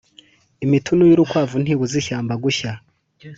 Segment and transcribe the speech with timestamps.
[0.65, 2.71] Imitunu y’urukwavu ntibuza ishyamba gushya.